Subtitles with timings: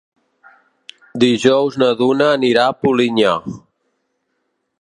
[1.25, 3.39] Dijous na Duna anirà a Polinyà.